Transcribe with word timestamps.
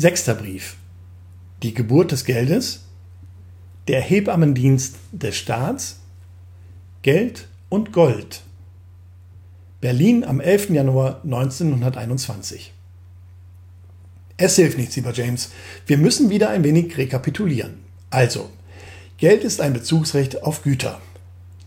Sechster 0.00 0.32
Brief. 0.32 0.76
Die 1.62 1.74
Geburt 1.74 2.12
des 2.12 2.24
Geldes, 2.24 2.86
der 3.86 4.00
Hebammendienst 4.00 4.94
des 5.12 5.36
Staats, 5.36 6.00
Geld 7.02 7.48
und 7.68 7.92
Gold. 7.92 8.40
Berlin 9.82 10.24
am 10.24 10.40
11. 10.40 10.70
Januar 10.70 11.20
1921. 11.24 12.72
Es 14.38 14.56
hilft 14.56 14.78
nichts, 14.78 14.96
lieber 14.96 15.12
James. 15.12 15.50
Wir 15.86 15.98
müssen 15.98 16.30
wieder 16.30 16.48
ein 16.48 16.64
wenig 16.64 16.96
rekapitulieren. 16.96 17.80
Also, 18.08 18.48
Geld 19.18 19.44
ist 19.44 19.60
ein 19.60 19.74
Bezugsrecht 19.74 20.44
auf 20.44 20.62
Güter. 20.62 20.98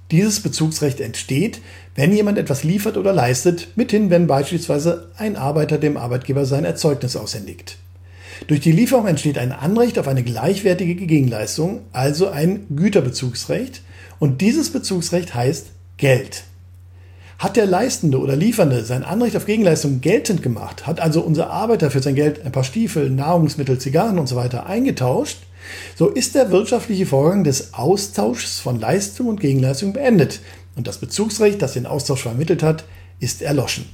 Dieses 0.09 0.39
Bezugsrecht 0.39 1.01
entsteht, 1.01 1.61
wenn 1.93 2.11
jemand 2.11 2.39
etwas 2.39 2.63
liefert 2.63 2.97
oder 2.97 3.13
leistet, 3.13 3.77
mithin 3.77 4.09
wenn 4.09 4.25
beispielsweise 4.25 5.11
ein 5.17 5.35
Arbeiter 5.35 5.77
dem 5.77 5.97
Arbeitgeber 5.97 6.47
sein 6.47 6.65
Erzeugnis 6.65 7.15
aushändigt. 7.15 7.77
Durch 8.47 8.59
die 8.59 8.71
Lieferung 8.71 9.07
entsteht 9.07 9.37
ein 9.37 9.51
Anrecht 9.51 9.97
auf 9.99 10.07
eine 10.07 10.23
gleichwertige 10.23 10.95
Gegenleistung, 10.95 11.81
also 11.93 12.29
ein 12.29 12.65
Güterbezugsrecht, 12.75 13.81
und 14.19 14.41
dieses 14.41 14.71
Bezugsrecht 14.71 15.33
heißt 15.33 15.67
Geld. 15.97 16.43
Hat 17.39 17.55
der 17.57 17.65
Leistende 17.65 18.19
oder 18.19 18.35
Liefernde 18.35 18.85
sein 18.85 19.03
Anrecht 19.03 19.35
auf 19.35 19.45
Gegenleistung 19.45 20.01
geltend 20.01 20.43
gemacht, 20.43 20.87
hat 20.87 20.99
also 20.99 21.21
unser 21.21 21.49
Arbeiter 21.49 21.91
für 21.91 22.01
sein 22.01 22.15
Geld 22.15 22.45
ein 22.45 22.51
paar 22.51 22.63
Stiefel, 22.63 23.09
Nahrungsmittel, 23.09 23.79
Zigarren 23.79 24.19
usw. 24.19 24.49
So 24.49 24.59
eingetauscht, 24.59 25.39
so 25.95 26.09
ist 26.09 26.35
der 26.35 26.51
wirtschaftliche 26.51 27.05
Vorgang 27.05 27.43
des 27.43 27.73
Austauschs 27.73 28.59
von 28.59 28.79
Leistung 28.79 29.27
und 29.27 29.39
Gegenleistung 29.39 29.93
beendet 29.93 30.41
und 30.75 30.87
das 30.87 30.97
Bezugsrecht, 30.97 31.61
das 31.61 31.73
den 31.73 31.85
Austausch 31.85 32.21
vermittelt 32.21 32.63
hat, 32.63 32.85
ist 33.19 33.41
erloschen. 33.41 33.85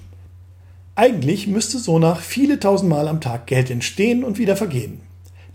Eigentlich 0.99 1.47
müsste 1.47 1.79
so 1.79 1.97
nach 1.97 2.19
viele 2.19 2.59
tausendmal 2.59 3.07
am 3.07 3.21
Tag 3.21 3.47
Geld 3.47 3.71
entstehen 3.71 4.21
und 4.21 4.37
wieder 4.37 4.57
vergehen. 4.57 4.99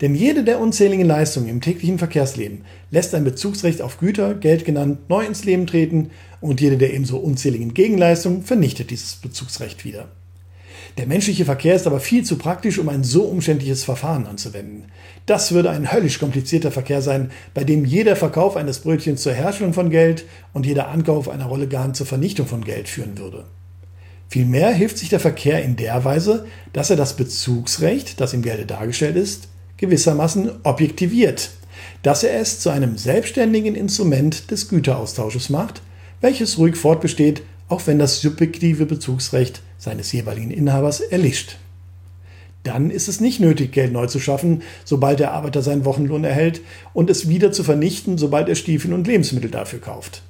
Denn 0.01 0.15
jede 0.15 0.43
der 0.43 0.59
unzähligen 0.59 1.05
Leistungen 1.05 1.49
im 1.49 1.61
täglichen 1.61 1.99
Verkehrsleben 1.99 2.65
lässt 2.89 3.13
ein 3.13 3.23
Bezugsrecht 3.23 3.79
auf 3.79 3.99
Güter, 3.99 4.33
Geld 4.33 4.65
genannt, 4.65 5.07
neu 5.07 5.23
ins 5.23 5.45
Leben 5.45 5.67
treten 5.67 6.09
und 6.41 6.61
jede 6.61 6.77
der 6.77 6.95
ebenso 6.95 7.17
unzähligen 7.17 7.75
Gegenleistungen 7.75 8.41
vernichtet 8.41 8.89
dieses 8.89 9.17
Bezugsrecht 9.17 9.85
wieder. 9.85 10.07
Der 10.97 11.05
menschliche 11.05 11.45
Verkehr 11.45 11.75
ist 11.75 11.85
aber 11.85 11.99
viel 11.99 12.23
zu 12.23 12.39
praktisch, 12.39 12.79
um 12.79 12.89
ein 12.89 13.03
so 13.03 13.25
umständliches 13.25 13.83
Verfahren 13.83 14.25
anzuwenden. 14.25 14.85
Das 15.27 15.51
würde 15.51 15.69
ein 15.69 15.91
höllisch 15.91 16.17
komplizierter 16.17 16.71
Verkehr 16.71 17.03
sein, 17.03 17.29
bei 17.53 17.63
dem 17.63 17.85
jeder 17.85 18.15
Verkauf 18.15 18.57
eines 18.57 18.79
Brötchens 18.79 19.21
zur 19.21 19.33
Herstellung 19.33 19.73
von 19.73 19.91
Geld 19.91 20.25
und 20.53 20.65
jeder 20.65 20.87
Ankauf 20.87 21.29
einer 21.29 21.45
Rolle 21.45 21.67
Garn 21.67 21.93
zur 21.93 22.07
Vernichtung 22.07 22.47
von 22.47 22.63
Geld 22.63 22.89
führen 22.89 23.19
würde. 23.19 23.45
Vielmehr 24.29 24.71
hilft 24.73 24.97
sich 24.97 25.09
der 25.09 25.19
Verkehr 25.19 25.63
in 25.63 25.75
der 25.75 26.03
Weise, 26.03 26.45
dass 26.73 26.89
er 26.89 26.95
das 26.95 27.15
Bezugsrecht, 27.15 28.19
das 28.19 28.33
im 28.33 28.41
Gelde 28.41 28.65
dargestellt 28.65 29.15
ist, 29.15 29.47
gewissermaßen 29.77 30.51
objektiviert, 30.63 31.51
dass 32.01 32.23
er 32.23 32.39
es 32.39 32.59
zu 32.59 32.69
einem 32.69 32.97
selbstständigen 32.97 33.75
Instrument 33.75 34.51
des 34.51 34.67
Güteraustausches 34.69 35.49
macht, 35.49 35.81
welches 36.21 36.57
ruhig 36.57 36.75
fortbesteht, 36.75 37.43
auch 37.67 37.85
wenn 37.87 37.99
das 37.99 38.21
subjektive 38.21 38.85
Bezugsrecht 38.85 39.61
seines 39.77 40.11
jeweiligen 40.11 40.51
Inhabers 40.51 40.99
erlischt. 40.99 41.57
Dann 42.63 42.89
ist 42.89 43.07
es 43.07 43.21
nicht 43.21 43.39
nötig, 43.39 43.71
Geld 43.71 43.93
neu 43.93 44.07
zu 44.07 44.19
schaffen, 44.19 44.63
sobald 44.85 45.19
der 45.19 45.33
Arbeiter 45.33 45.61
seinen 45.61 45.85
Wochenlohn 45.85 46.23
erhält, 46.23 46.61
und 46.93 47.11
es 47.11 47.29
wieder 47.29 47.51
zu 47.51 47.63
vernichten, 47.63 48.17
sobald 48.17 48.49
er 48.49 48.55
Stiefel 48.55 48.91
und 48.93 49.05
Lebensmittel 49.05 49.51
dafür 49.51 49.79
kauft. 49.79 50.23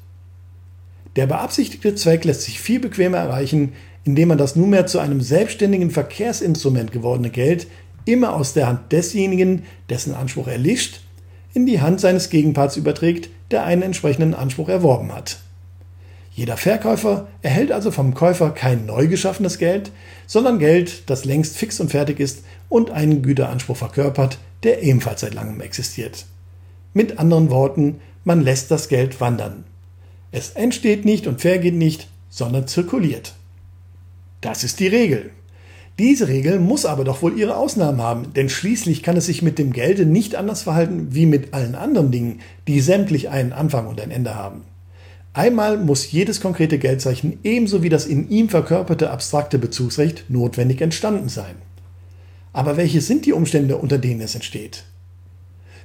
Der 1.15 1.27
beabsichtigte 1.27 1.95
Zweck 1.95 2.25
lässt 2.25 2.41
sich 2.41 2.59
viel 2.59 2.79
bequemer 2.79 3.17
erreichen, 3.17 3.73
indem 4.03 4.29
man 4.29 4.37
das 4.37 4.55
nunmehr 4.55 4.85
zu 4.85 4.99
einem 4.99 5.21
selbstständigen 5.21 5.91
Verkehrsinstrument 5.91 6.91
gewordene 6.91 7.29
Geld 7.29 7.67
immer 8.05 8.35
aus 8.35 8.53
der 8.53 8.67
Hand 8.67 8.91
desjenigen, 8.91 9.63
dessen 9.89 10.13
Anspruch 10.13 10.47
erlischt, 10.47 11.01
in 11.53 11.65
die 11.65 11.81
Hand 11.81 12.01
seines 12.01 12.29
Gegenparts 12.29 12.77
überträgt, 12.77 13.29
der 13.49 13.63
einen 13.63 13.81
entsprechenden 13.81 14.33
Anspruch 14.33 14.69
erworben 14.69 15.13
hat. 15.13 15.39
Jeder 16.31 16.57
Verkäufer 16.57 17.27
erhält 17.41 17.71
also 17.71 17.91
vom 17.91 18.13
Käufer 18.13 18.51
kein 18.51 18.85
neu 18.85 19.07
geschaffenes 19.07 19.57
Geld, 19.57 19.91
sondern 20.27 20.59
Geld, 20.59 21.09
das 21.09 21.23
längst 21.23 21.55
fix 21.55 21.79
und 21.79 21.91
fertig 21.91 22.19
ist 22.19 22.43
und 22.67 22.91
einen 22.91 23.21
Güteranspruch 23.21 23.77
verkörpert, 23.77 24.37
der 24.63 24.83
ebenfalls 24.83 25.21
seit 25.21 25.33
langem 25.33 25.61
existiert. 25.61 26.25
Mit 26.93 27.19
anderen 27.19 27.49
Worten, 27.49 28.01
man 28.25 28.41
lässt 28.41 28.69
das 28.69 28.89
Geld 28.89 29.21
wandern. 29.21 29.63
Es 30.35 30.49
entsteht 30.49 31.05
nicht 31.05 31.27
und 31.27 31.39
vergeht 31.39 31.75
nicht, 31.75 32.09
sondern 32.29 32.67
zirkuliert. 32.67 33.35
Das 34.41 34.65
ist 34.65 34.81
die 34.81 34.87
Regel. 34.87 35.29
Diese 35.97 36.27
Regel 36.27 36.59
muss 36.59 36.85
aber 36.85 37.05
doch 37.05 37.21
wohl 37.21 37.39
ihre 37.39 37.55
Ausnahmen 37.55 38.01
haben, 38.01 38.33
denn 38.33 38.49
schließlich 38.49 39.01
kann 39.01 39.15
es 39.15 39.27
sich 39.27 39.41
mit 39.41 39.57
dem 39.57 39.71
Gelde 39.71 40.05
nicht 40.05 40.35
anders 40.35 40.63
verhalten 40.63 41.07
wie 41.11 41.25
mit 41.25 41.53
allen 41.53 41.73
anderen 41.73 42.11
Dingen, 42.11 42.41
die 42.67 42.81
sämtlich 42.81 43.29
einen 43.29 43.53
Anfang 43.53 43.87
und 43.87 44.01
ein 44.01 44.11
Ende 44.11 44.35
haben. 44.35 44.63
Einmal 45.31 45.77
muss 45.77 46.11
jedes 46.11 46.41
konkrete 46.41 46.79
Geldzeichen 46.79 47.39
ebenso 47.45 47.81
wie 47.81 47.87
das 47.87 48.05
in 48.05 48.29
ihm 48.29 48.49
verkörperte 48.49 49.11
abstrakte 49.11 49.57
Bezugsrecht 49.57 50.25
notwendig 50.27 50.81
entstanden 50.81 51.29
sein. 51.29 51.55
Aber 52.51 52.75
welche 52.75 52.99
sind 52.99 53.25
die 53.25 53.31
Umstände, 53.31 53.77
unter 53.77 53.99
denen 53.99 54.19
es 54.19 54.35
entsteht? 54.35 54.83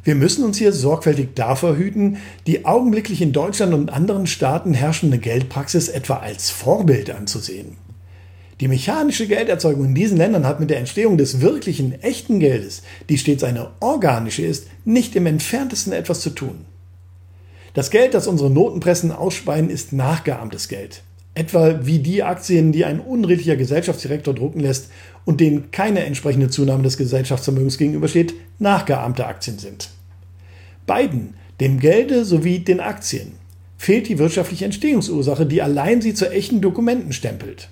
Wir 0.03 0.15
müssen 0.15 0.45
uns 0.45 0.57
hier 0.59 0.73
sorgfältig 0.73 1.35
davor 1.35 1.77
hüten, 1.77 2.19
die 2.47 2.65
augenblicklich 2.65 3.21
in 3.21 3.33
Deutschland 3.33 3.75
und 3.75 3.93
anderen 3.93 4.27
Staaten 4.27 4.73
herrschende 4.73 5.19
Geldpraxis 5.19 5.89
etwa 5.89 6.17
als 6.17 6.51
Vorbild 6.51 7.11
anzusehen. 7.11 7.77
Die 8.61 8.69
mechanische 8.69 9.27
Gelderzeugung 9.27 9.87
in 9.87 9.95
diesen 9.95 10.19
Ländern 10.19 10.47
hat 10.47 10.61
mit 10.61 10.69
der 10.71 10.79
Entstehung 10.79 11.17
des 11.17 11.41
wirklichen, 11.41 12.01
echten 12.03 12.41
Geldes, 12.41 12.83
die 13.09 13.17
stets 13.17 13.43
eine 13.43 13.71
organische 13.81 14.43
ist, 14.43 14.67
nicht 14.85 15.17
im 15.17 15.27
entferntesten 15.27 15.93
etwas 15.93 16.21
zu 16.21 16.31
tun. 16.31 16.67
Das 17.73 17.91
Geld, 17.91 18.15
das 18.15 18.27
unsere 18.27 18.51
Notenpressen 18.51 19.13
ausspeien, 19.13 19.71
ist 19.71 19.93
nachgeahmtes 19.93 20.69
Geld. 20.69 21.03
Etwa 21.41 21.87
wie 21.87 22.01
die 22.01 22.23
Aktien, 22.23 22.71
die 22.71 22.85
ein 22.85 23.01
unredlicher 23.01 23.57
Gesellschaftsdirektor 23.57 24.35
drucken 24.35 24.61
lässt 24.61 24.91
und 25.25 25.41
denen 25.41 25.71
keine 25.71 26.05
entsprechende 26.05 26.51
Zunahme 26.51 26.83
des 26.83 26.99
Gesellschaftsvermögens 26.99 27.79
gegenübersteht, 27.79 28.35
nachgeahmte 28.59 29.27
Aktien 29.27 29.59
sind. 29.59 29.89
Beiden, 30.85 31.33
dem 31.59 31.81
Gelde 31.81 32.27
sowie 32.27 32.59
den 32.59 32.81
Aktien, 32.81 33.33
fehlt 33.79 34.11
die 34.11 34.19
wirtschaftliche 34.19 34.67
Entstehungsursache, 34.67 35.47
die 35.47 35.63
allein 35.63 36.03
sie 36.03 36.13
zu 36.13 36.31
echten 36.31 36.61
Dokumenten 36.61 37.15
stempelt. 37.15 37.71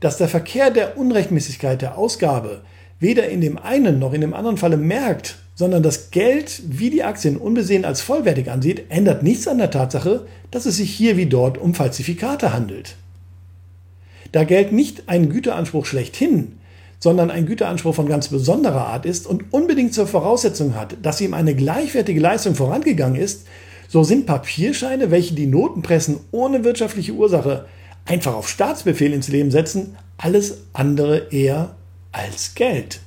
Dass 0.00 0.16
der 0.16 0.26
Verkehr 0.26 0.72
der 0.72 0.98
Unrechtmäßigkeit 0.98 1.80
der 1.80 1.96
Ausgabe 1.96 2.62
weder 3.00 3.28
in 3.28 3.40
dem 3.40 3.58
einen 3.58 3.98
noch 3.98 4.12
in 4.12 4.20
dem 4.20 4.34
anderen 4.34 4.56
Falle 4.56 4.76
merkt, 4.76 5.36
sondern 5.54 5.82
das 5.82 6.10
Geld 6.10 6.62
wie 6.66 6.90
die 6.90 7.04
Aktien 7.04 7.36
unbesehen 7.36 7.84
als 7.84 8.00
vollwertig 8.00 8.50
ansieht, 8.50 8.86
ändert 8.88 9.22
nichts 9.22 9.46
an 9.46 9.58
der 9.58 9.70
Tatsache, 9.70 10.26
dass 10.50 10.66
es 10.66 10.76
sich 10.76 10.90
hier 10.90 11.16
wie 11.16 11.26
dort 11.26 11.58
um 11.58 11.74
Falsifikate 11.74 12.52
handelt. 12.52 12.96
Da 14.32 14.44
Geld 14.44 14.72
nicht 14.72 15.04
ein 15.08 15.28
Güteranspruch 15.28 15.86
schlechthin, 15.86 16.58
sondern 16.98 17.30
ein 17.30 17.46
Güteranspruch 17.46 17.94
von 17.94 18.08
ganz 18.08 18.28
besonderer 18.28 18.86
Art 18.86 19.06
ist 19.06 19.26
und 19.26 19.52
unbedingt 19.52 19.94
zur 19.94 20.06
Voraussetzung 20.06 20.74
hat, 20.74 20.96
dass 21.02 21.20
ihm 21.20 21.34
eine 21.34 21.54
gleichwertige 21.54 22.18
Leistung 22.18 22.54
vorangegangen 22.54 23.20
ist, 23.20 23.46
so 23.88 24.02
sind 24.02 24.26
Papierscheine, 24.26 25.10
welche 25.10 25.34
die 25.34 25.46
Notenpressen 25.46 26.18
ohne 26.32 26.64
wirtschaftliche 26.64 27.12
Ursache 27.12 27.66
einfach 28.06 28.34
auf 28.34 28.48
Staatsbefehl 28.48 29.12
ins 29.12 29.28
Leben 29.28 29.50
setzen, 29.50 29.96
alles 30.16 30.62
andere 30.72 31.28
eher 31.30 31.76
als 32.14 32.54
Geld. 32.54 33.00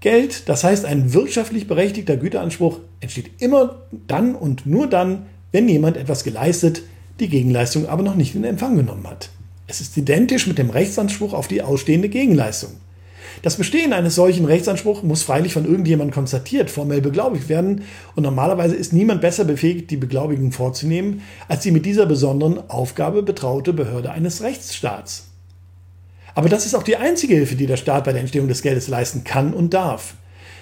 Geld, 0.00 0.48
das 0.48 0.64
heißt 0.64 0.84
ein 0.84 1.14
wirtschaftlich 1.14 1.66
berechtigter 1.66 2.16
Güteranspruch, 2.18 2.80
entsteht 3.00 3.40
immer 3.40 3.76
dann 4.06 4.34
und 4.34 4.66
nur 4.66 4.86
dann, 4.86 5.26
wenn 5.50 5.68
jemand 5.68 5.96
etwas 5.96 6.24
geleistet, 6.24 6.82
die 7.20 7.28
Gegenleistung 7.28 7.88
aber 7.88 8.02
noch 8.02 8.14
nicht 8.14 8.34
in 8.34 8.44
Empfang 8.44 8.76
genommen 8.76 9.06
hat. 9.06 9.30
Es 9.66 9.80
ist 9.80 9.96
identisch 9.96 10.46
mit 10.46 10.58
dem 10.58 10.68
Rechtsanspruch 10.68 11.32
auf 11.32 11.48
die 11.48 11.62
ausstehende 11.62 12.10
Gegenleistung. 12.10 12.72
Das 13.40 13.56
Bestehen 13.56 13.94
eines 13.94 14.14
solchen 14.14 14.44
Rechtsanspruchs 14.44 15.02
muss 15.02 15.22
freilich 15.22 15.54
von 15.54 15.64
irgendjemandem 15.64 16.14
konstatiert, 16.14 16.70
formell 16.70 17.00
beglaubigt 17.00 17.48
werden 17.48 17.82
und 18.14 18.24
normalerweise 18.24 18.76
ist 18.76 18.92
niemand 18.92 19.22
besser 19.22 19.44
befähigt, 19.44 19.90
die 19.90 19.96
Beglaubigung 19.96 20.52
vorzunehmen, 20.52 21.22
als 21.48 21.62
die 21.62 21.70
mit 21.70 21.86
dieser 21.86 22.04
besonderen 22.04 22.68
Aufgabe 22.68 23.22
betraute 23.22 23.72
Behörde 23.72 24.12
eines 24.12 24.42
Rechtsstaats. 24.42 25.28
Aber 26.34 26.48
das 26.48 26.66
ist 26.66 26.74
auch 26.74 26.82
die 26.82 26.96
einzige 26.96 27.34
Hilfe, 27.34 27.54
die 27.54 27.66
der 27.66 27.76
Staat 27.76 28.04
bei 28.04 28.12
der 28.12 28.20
Entstehung 28.20 28.48
des 28.48 28.62
Geldes 28.62 28.88
leisten 28.88 29.24
kann 29.24 29.54
und 29.54 29.72
darf. 29.72 30.14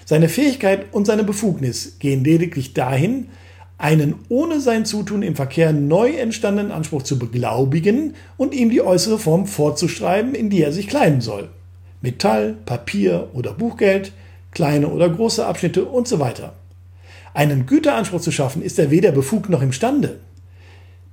Seine 0.04 0.28
Fähigkeit 0.28 0.86
und 0.92 1.06
seine 1.06 1.24
Befugnis 1.24 1.96
gehen 1.98 2.24
lediglich 2.24 2.74
dahin, 2.74 3.28
einen 3.78 4.16
ohne 4.28 4.60
sein 4.60 4.84
Zutun 4.84 5.22
im 5.22 5.34
Verkehr 5.34 5.72
neu 5.72 6.10
entstandenen 6.10 6.70
Anspruch 6.70 7.02
zu 7.02 7.18
beglaubigen 7.18 8.14
und 8.36 8.54
ihm 8.54 8.70
die 8.70 8.82
äußere 8.82 9.18
Form 9.18 9.46
vorzuschreiben, 9.46 10.34
in 10.34 10.50
die 10.50 10.62
er 10.62 10.72
sich 10.72 10.86
kleiden 10.86 11.20
soll. 11.20 11.48
Metall, 12.00 12.56
Papier 12.64 13.28
oder 13.32 13.52
Buchgeld, 13.54 14.12
kleine 14.52 14.88
oder 14.88 15.08
große 15.08 15.44
Abschnitte 15.44 15.84
und 15.84 16.06
so 16.06 16.20
weiter. 16.20 16.54
Einen 17.34 17.66
Güteranspruch 17.66 18.20
zu 18.20 18.30
schaffen, 18.30 18.62
ist 18.62 18.78
er 18.78 18.90
weder 18.90 19.10
befugt 19.10 19.48
noch 19.48 19.62
imstande. 19.62 20.20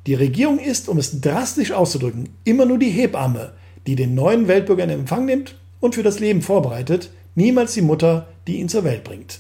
Die 0.05 0.15
Regierung 0.15 0.59
ist, 0.59 0.89
um 0.89 0.97
es 0.97 1.21
drastisch 1.21 1.71
auszudrücken, 1.71 2.29
immer 2.43 2.65
nur 2.65 2.77
die 2.77 2.89
Hebamme, 2.89 3.53
die 3.89 3.95
den 3.95 4.13
neuen 4.13 4.47
Weltbürger 4.47 4.83
in 4.83 4.91
Empfang 4.91 5.25
nimmt 5.25 5.55
und 5.79 5.95
für 5.95 6.03
das 6.03 6.19
Leben 6.19 6.43
vorbereitet, 6.43 7.09
niemals 7.33 7.73
die 7.73 7.81
Mutter, 7.81 8.27
die 8.45 8.59
ihn 8.59 8.69
zur 8.69 8.83
Welt 8.83 9.03
bringt. 9.03 9.39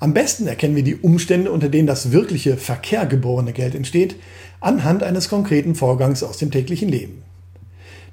Am 0.00 0.12
besten 0.12 0.48
erkennen 0.48 0.74
wir 0.74 0.82
die 0.82 0.96
Umstände, 0.96 1.52
unter 1.52 1.68
denen 1.68 1.86
das 1.86 2.10
wirkliche 2.10 2.56
verkehrgeborene 2.56 3.52
Geld 3.52 3.76
entsteht, 3.76 4.16
anhand 4.58 5.04
eines 5.04 5.28
konkreten 5.28 5.76
Vorgangs 5.76 6.24
aus 6.24 6.38
dem 6.38 6.50
täglichen 6.50 6.88
Leben. 6.88 7.22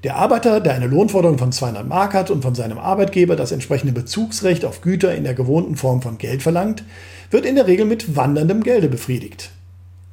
Der 0.03 0.17
Arbeiter, 0.17 0.59
der 0.59 0.75
eine 0.75 0.85
Lohnforderung 0.85 1.39
von 1.39 1.51
200 1.51 1.87
Mark 1.87 2.13
hat 2.13 2.29
und 2.29 2.43
von 2.43 2.53
seinem 2.53 2.77
Arbeitgeber 2.77 3.35
das 3.35 3.51
entsprechende 3.51 3.93
Bezugsrecht 3.93 4.63
auf 4.63 4.81
Güter 4.81 5.15
in 5.15 5.23
der 5.23 5.33
gewohnten 5.33 5.75
Form 5.75 6.03
von 6.03 6.19
Geld 6.19 6.43
verlangt, 6.43 6.83
wird 7.31 7.47
in 7.47 7.55
der 7.55 7.65
Regel 7.65 7.87
mit 7.87 8.15
wanderndem 8.15 8.61
Gelde 8.61 8.89
befriedigt. 8.89 9.49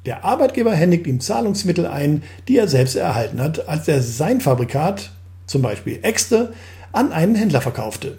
Der 0.05 0.25
Arbeitgeber 0.25 0.73
händigt 0.73 1.07
ihm 1.07 1.21
Zahlungsmittel 1.21 1.87
ein, 1.87 2.23
die 2.47 2.57
er 2.57 2.67
selbst 2.67 2.95
erhalten 2.95 3.41
hat, 3.41 3.69
als 3.69 3.87
er 3.87 4.01
sein 4.01 4.41
Fabrikat, 4.41 5.11
zum 5.47 5.61
Beispiel 5.61 5.99
Äxte, 6.01 6.53
an 6.91 7.13
einen 7.13 7.35
Händler 7.35 7.61
verkaufte. 7.61 8.17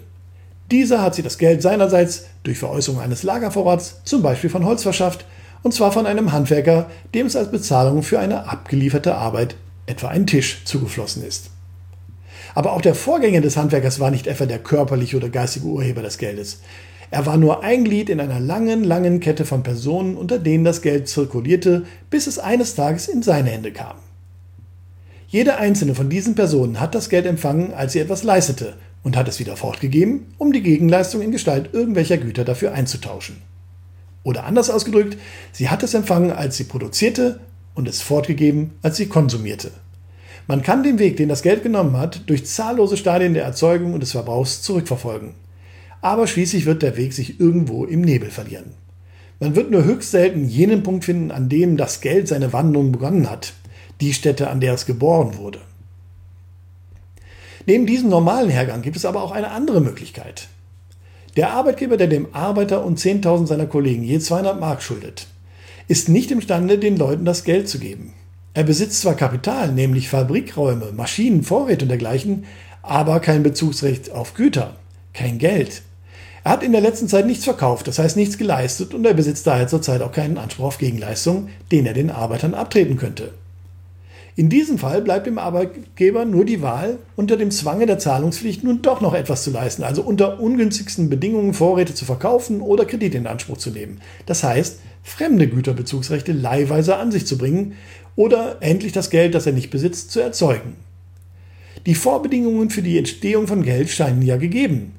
Dieser 0.71 1.03
hat 1.03 1.13
sich 1.13 1.23
das 1.23 1.37
Geld 1.37 1.61
seinerseits 1.61 2.25
durch 2.43 2.57
Veräußerung 2.57 2.99
eines 2.99 3.21
Lagervorrats, 3.21 4.01
zum 4.03 4.23
Beispiel 4.23 4.49
von 4.49 4.65
Holz, 4.65 4.81
verschafft, 4.81 5.25
und 5.61 5.73
zwar 5.73 5.91
von 5.91 6.07
einem 6.07 6.31
Handwerker, 6.31 6.89
dem 7.13 7.27
es 7.27 7.35
als 7.35 7.51
Bezahlung 7.51 8.01
für 8.01 8.19
eine 8.19 8.49
abgelieferte 8.49 9.15
Arbeit, 9.15 9.55
etwa 9.85 10.07
ein 10.07 10.25
Tisch, 10.25 10.63
zugeflossen 10.65 11.23
ist. 11.23 11.51
Aber 12.55 12.73
auch 12.73 12.81
der 12.81 12.95
Vorgänger 12.95 13.41
des 13.41 13.57
Handwerkers 13.57 13.99
war 13.99 14.09
nicht 14.09 14.27
etwa 14.27 14.45
der 14.45 14.59
körperliche 14.59 15.17
oder 15.17 15.29
geistige 15.29 15.65
Urheber 15.67 16.01
des 16.01 16.17
Geldes. 16.17 16.61
Er 17.11 17.25
war 17.25 17.37
nur 17.37 17.63
ein 17.63 17.83
Glied 17.83 18.09
in 18.09 18.19
einer 18.19 18.39
langen, 18.39 18.83
langen 18.83 19.19
Kette 19.19 19.45
von 19.45 19.63
Personen, 19.63 20.15
unter 20.15 20.39
denen 20.39 20.65
das 20.65 20.81
Geld 20.81 21.07
zirkulierte, 21.07 21.85
bis 22.09 22.27
es 22.27 22.39
eines 22.39 22.75
Tages 22.75 23.07
in 23.07 23.23
seine 23.23 23.49
Hände 23.49 23.71
kam. 23.71 23.97
Jede 25.27 25.57
einzelne 25.57 25.95
von 25.95 26.09
diesen 26.09 26.35
Personen 26.35 26.79
hat 26.79 26.95
das 26.95 27.09
Geld 27.09 27.25
empfangen, 27.25 27.73
als 27.73 27.93
sie 27.93 27.99
etwas 27.99 28.23
leistete, 28.23 28.75
und 29.03 29.15
hat 29.15 29.27
es 29.27 29.39
wieder 29.39 29.55
fortgegeben, 29.55 30.33
um 30.37 30.51
die 30.51 30.63
Gegenleistung 30.63 31.21
in 31.21 31.31
Gestalt 31.31 31.69
irgendwelcher 31.73 32.17
Güter 32.17 32.43
dafür 32.43 32.73
einzutauschen. 32.73 33.41
Oder 34.23 34.45
anders 34.45 34.71
ausgedrückt, 34.71 35.17
sie 35.51 35.69
hat 35.69 35.83
es 35.83 35.93
empfangen, 35.93 36.31
als 36.31 36.57
sie 36.57 36.63
produzierte 36.63 37.39
und 37.75 37.87
es 37.87 38.01
fortgegeben, 38.01 38.71
als 38.81 38.97
sie 38.97 39.07
konsumierte. 39.07 39.71
Man 40.47 40.63
kann 40.63 40.83
den 40.83 40.99
Weg, 40.99 41.17
den 41.17 41.29
das 41.29 41.43
Geld 41.43 41.61
genommen 41.61 41.97
hat, 41.97 42.21
durch 42.27 42.45
zahllose 42.45 42.97
Stadien 42.97 43.35
der 43.35 43.43
Erzeugung 43.43 43.93
und 43.93 43.99
des 43.99 44.11
Verbrauchs 44.11 44.61
zurückverfolgen. 44.63 45.33
Aber 46.05 46.27
schließlich 46.27 46.67
wird 46.67 46.83
der 46.83 46.97
Weg 46.97 47.13
sich 47.13 47.39
irgendwo 47.39 47.83
im 47.83 48.01
Nebel 48.01 48.29
verlieren. 48.29 48.75
Man 49.39 49.55
wird 49.55 49.71
nur 49.71 49.85
höchst 49.85 50.11
selten 50.11 50.45
jenen 50.45 50.83
Punkt 50.83 51.03
finden, 51.03 51.31
an 51.31 51.49
dem 51.49 51.77
das 51.77 51.99
Geld 51.99 52.27
seine 52.27 52.53
Wandlung 52.53 52.91
begonnen 52.91 53.27
hat, 53.27 53.53
die 54.01 54.13
Stätte, 54.13 54.51
an 54.51 54.59
der 54.59 54.75
es 54.75 54.85
geboren 54.85 55.35
wurde. 55.39 55.61
Neben 57.65 57.87
diesem 57.87 58.09
normalen 58.09 58.51
Hergang 58.51 58.83
gibt 58.83 58.97
es 58.97 59.03
aber 59.03 59.23
auch 59.23 59.31
eine 59.31 59.49
andere 59.49 59.81
Möglichkeit. 59.81 60.47
Der 61.37 61.53
Arbeitgeber, 61.53 61.97
der 61.97 62.05
dem 62.05 62.35
Arbeiter 62.35 62.85
und 62.85 62.99
10.000 62.99 63.47
seiner 63.47 63.65
Kollegen 63.65 64.03
je 64.03 64.19
200 64.19 64.59
Mark 64.59 64.83
schuldet, 64.83 65.25
ist 65.87 66.07
nicht 66.07 66.29
imstande, 66.29 66.77
den 66.77 66.97
Leuten 66.97 67.25
das 67.25 67.45
Geld 67.45 67.67
zu 67.67 67.79
geben. 67.79 68.13
Er 68.53 68.63
besitzt 68.63 69.01
zwar 69.01 69.15
Kapital, 69.15 69.71
nämlich 69.71 70.09
Fabrikräume, 70.09 70.91
Maschinen, 70.91 71.41
Vorräte 71.41 71.85
und 71.85 71.89
dergleichen, 71.89 72.45
aber 72.83 73.21
kein 73.21 73.41
Bezugsrecht 73.41 74.11
auf 74.11 74.35
Güter, 74.35 74.75
kein 75.11 75.39
Geld. 75.39 75.81
Er 76.45 76.51
hat 76.51 76.63
in 76.63 76.73
der 76.73 76.81
letzten 76.81 77.07
Zeit 77.07 77.25
nichts 77.25 77.43
verkauft, 77.43 77.87
das 77.87 77.97
heißt 77.97 78.15
nichts 78.17 78.37
geleistet 78.37 78.93
und 78.93 79.03
er 79.03 79.15
besitzt 79.15 79.47
daher 79.47 79.67
zurzeit 79.67 80.03
auch 80.03 80.11
keinen 80.11 80.37
Anspruch 80.37 80.65
auf 80.65 80.77
Gegenleistung, 80.77 81.49
den 81.71 81.87
er 81.87 81.93
den 81.93 82.11
Arbeitern 82.11 82.53
abtreten 82.53 82.97
könnte. 82.97 83.31
In 84.35 84.49
diesem 84.49 84.77
Fall 84.77 85.01
bleibt 85.01 85.25
dem 85.25 85.39
Arbeitgeber 85.39 86.23
nur 86.23 86.45
die 86.45 86.61
Wahl, 86.61 86.99
unter 87.15 87.35
dem 87.35 87.49
Zwange 87.49 87.87
der 87.87 87.97
Zahlungspflicht 87.97 88.63
nun 88.63 88.83
doch 88.83 89.01
noch 89.01 89.15
etwas 89.15 89.43
zu 89.43 89.49
leisten, 89.49 89.81
also 89.81 90.03
unter 90.03 90.39
ungünstigsten 90.39 91.09
Bedingungen 91.09 91.55
Vorräte 91.55 91.95
zu 91.95 92.05
verkaufen 92.05 92.61
oder 92.61 92.85
Kredite 92.85 93.17
in 93.17 93.25
Anspruch 93.25 93.57
zu 93.57 93.71
nehmen. 93.71 93.99
Das 94.27 94.43
heißt, 94.43 94.81
fremde 95.01 95.47
Güterbezugsrechte 95.47 96.31
leihweise 96.31 96.97
an 96.97 97.11
sich 97.11 97.25
zu 97.25 97.39
bringen 97.39 97.73
oder 98.15 98.57
endlich 98.59 98.91
das 98.91 99.09
Geld, 99.09 99.33
das 99.33 99.47
er 99.47 99.53
nicht 99.53 99.71
besitzt, 99.71 100.11
zu 100.11 100.19
erzeugen. 100.19 100.75
Die 101.87 101.95
Vorbedingungen 101.95 102.69
für 102.69 102.83
die 102.83 102.99
Entstehung 102.99 103.47
von 103.47 103.63
Geld 103.63 103.89
scheinen 103.89 104.21
ja 104.21 104.37
gegeben. 104.37 104.93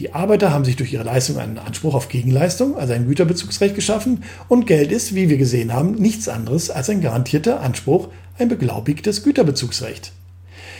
Die 0.00 0.14
Arbeiter 0.14 0.50
haben 0.50 0.64
sich 0.64 0.76
durch 0.76 0.94
ihre 0.94 1.04
Leistung 1.04 1.36
einen 1.36 1.58
Anspruch 1.58 1.92
auf 1.94 2.08
Gegenleistung, 2.08 2.74
also 2.74 2.94
ein 2.94 3.06
Güterbezugsrecht 3.06 3.74
geschaffen, 3.74 4.24
und 4.48 4.66
Geld 4.66 4.92
ist, 4.92 5.14
wie 5.14 5.28
wir 5.28 5.36
gesehen 5.36 5.74
haben, 5.74 5.92
nichts 5.96 6.26
anderes 6.26 6.70
als 6.70 6.88
ein 6.88 7.02
garantierter 7.02 7.60
Anspruch, 7.60 8.08
ein 8.38 8.48
beglaubigtes 8.48 9.22
Güterbezugsrecht. 9.22 10.12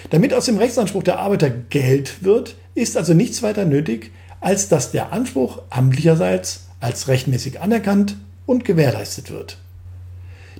Damit 0.08 0.32
aus 0.32 0.46
dem 0.46 0.56
Rechtsanspruch 0.56 1.02
der 1.02 1.18
Arbeiter 1.18 1.50
Geld 1.50 2.24
wird, 2.24 2.56
ist 2.74 2.96
also 2.96 3.12
nichts 3.12 3.42
weiter 3.42 3.66
nötig, 3.66 4.10
als 4.40 4.70
dass 4.70 4.90
der 4.90 5.12
Anspruch 5.12 5.60
amtlicherseits 5.68 6.68
als 6.80 7.06
rechtmäßig 7.06 7.60
anerkannt 7.60 8.16
und 8.46 8.64
gewährleistet 8.64 9.30
wird. 9.30 9.58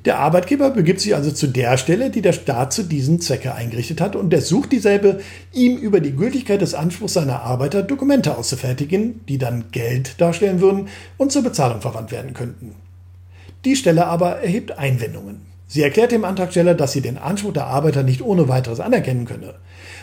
Der 0.07 0.19
Arbeitgeber 0.19 0.71
begibt 0.71 1.01
sich 1.01 1.15
also 1.15 1.31
zu 1.31 1.47
der 1.47 1.77
Stelle, 1.77 2.09
die 2.09 2.23
der 2.23 2.33
Staat 2.33 2.73
zu 2.73 2.85
diesem 2.85 3.21
Zwecke 3.21 3.55
eingerichtet 3.55 4.01
hat 4.01 4.17
und 4.17 4.33
er 4.33 4.41
sucht 4.41 4.73
dieselbe, 4.73 5.21
ihm 5.53 5.77
über 5.77 6.01
die 6.01 6.17
Gültigkeit 6.17 6.63
des 6.63 6.75
Anspruchs 6.75 7.13
seiner 7.13 7.43
Arbeiter 7.43 7.83
Dokumente 7.83 8.37
auszufertigen, 8.37 9.21
die 9.29 9.37
dann 9.37 9.65
Geld 9.73 10.19
darstellen 10.19 10.63
würden 10.63 10.89
und 11.19 11.33
zur 11.33 11.43
Bezahlung 11.43 11.83
verwandt 11.83 12.13
werden 12.13 12.33
könnten. 12.33 12.75
Die 13.67 13.77
Stelle 13.77 14.07
aber 14.07 14.37
erhebt 14.41 14.79
Einwendungen. 14.79 15.43
Sie 15.67 15.83
erklärt 15.83 16.13
dem 16.13 16.25
Antragsteller, 16.25 16.75
dass 16.75 16.93
sie 16.93 17.03
den 17.03 17.19
Anspruch 17.19 17.53
der 17.53 17.67
Arbeiter 17.67 18.03
nicht 18.03 18.23
ohne 18.23 18.49
weiteres 18.49 18.81
anerkennen 18.81 19.27
könne. 19.27 19.55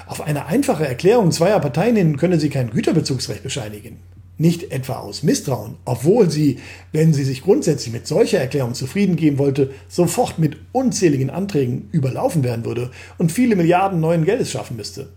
Auf 0.05 0.21
eine 0.21 0.45
einfache 0.45 0.87
Erklärung 0.87 1.31
zweier 1.31 1.59
Parteien 1.59 1.95
hin 1.95 2.17
könne 2.17 2.39
sie 2.39 2.49
kein 2.49 2.69
Güterbezugsrecht 2.69 3.43
bescheinigen. 3.43 3.97
Nicht 4.39 4.71
etwa 4.71 4.97
aus 4.97 5.23
Misstrauen, 5.23 5.75
obwohl 5.83 6.29
sie, 6.29 6.59
wenn 6.91 7.11
sie 7.13 7.23
sich 7.23 7.41
grundsätzlich 7.41 7.91
mit 7.91 8.05
solcher 8.05 8.39
Erklärung 8.39 8.75
zufrieden 8.75 9.15
geben 9.15 9.39
wollte, 9.39 9.71
sofort 9.87 10.37
mit 10.37 10.57
unzähligen 10.73 11.31
Anträgen 11.31 11.89
überlaufen 11.91 12.43
werden 12.43 12.63
würde 12.63 12.91
und 13.17 13.31
viele 13.31 13.55
Milliarden 13.55 13.99
neuen 13.99 14.25
Geldes 14.25 14.51
schaffen 14.51 14.77
müsste, 14.77 15.09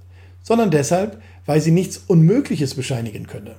sondern 0.43 0.71
deshalb, 0.71 1.21
weil 1.45 1.61
sie 1.61 1.71
nichts 1.71 1.99
Unmögliches 2.07 2.75
bescheinigen 2.75 3.27
könne. 3.27 3.57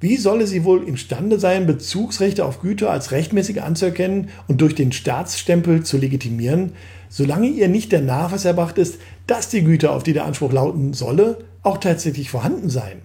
Wie 0.00 0.18
solle 0.18 0.46
sie 0.46 0.64
wohl 0.64 0.86
imstande 0.86 1.38
sein, 1.38 1.66
Bezugsrechte 1.66 2.44
auf 2.44 2.60
Güter 2.60 2.90
als 2.90 3.10
rechtmäßig 3.10 3.62
anzuerkennen 3.62 4.28
und 4.48 4.60
durch 4.60 4.74
den 4.74 4.92
Staatsstempel 4.92 5.82
zu 5.82 5.96
legitimieren, 5.96 6.72
solange 7.08 7.46
ihr 7.46 7.68
nicht 7.68 7.90
der 7.90 8.02
Nachweis 8.02 8.44
erbracht 8.44 8.76
ist, 8.76 8.98
dass 9.26 9.48
die 9.48 9.64
Güter, 9.64 9.92
auf 9.92 10.02
die 10.02 10.12
der 10.12 10.26
Anspruch 10.26 10.52
lauten 10.52 10.92
solle, 10.92 11.38
auch 11.62 11.78
tatsächlich 11.78 12.28
vorhanden 12.28 12.68
seien? 12.68 12.98